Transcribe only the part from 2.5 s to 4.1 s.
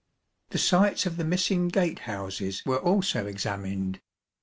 were also examined.